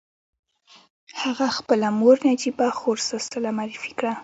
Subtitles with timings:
[1.21, 4.13] هغه خپله مور نجيبه خور سلسله معرفي کړه.